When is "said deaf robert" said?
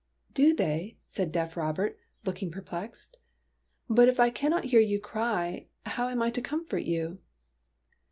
1.05-1.99